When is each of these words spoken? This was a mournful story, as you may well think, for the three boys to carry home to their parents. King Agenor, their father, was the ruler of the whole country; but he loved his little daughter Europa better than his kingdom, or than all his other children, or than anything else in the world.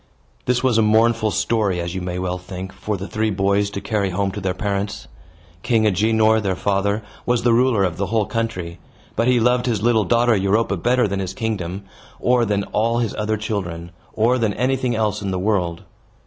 This 0.45 0.63
was 0.63 0.79
a 0.79 0.81
mournful 0.81 1.29
story, 1.29 1.79
as 1.79 1.93
you 1.93 2.01
may 2.01 2.17
well 2.17 2.39
think, 2.39 2.73
for 2.73 2.97
the 2.97 3.07
three 3.07 3.29
boys 3.29 3.69
to 3.69 3.79
carry 3.81 4.09
home 4.09 4.31
to 4.31 4.41
their 4.41 4.55
parents. 4.55 5.07
King 5.61 5.85
Agenor, 5.85 6.41
their 6.41 6.55
father, 6.55 7.03
was 7.23 7.43
the 7.43 7.53
ruler 7.53 7.83
of 7.83 7.97
the 7.97 8.07
whole 8.07 8.25
country; 8.25 8.79
but 9.15 9.27
he 9.27 9.39
loved 9.39 9.67
his 9.67 9.83
little 9.83 10.03
daughter 10.03 10.35
Europa 10.35 10.75
better 10.75 11.07
than 11.07 11.19
his 11.19 11.35
kingdom, 11.35 11.83
or 12.19 12.45
than 12.45 12.63
all 12.73 12.97
his 12.97 13.13
other 13.13 13.37
children, 13.37 13.91
or 14.13 14.39
than 14.39 14.55
anything 14.55 14.95
else 14.95 15.21
in 15.21 15.29
the 15.29 15.37
world. 15.37 15.83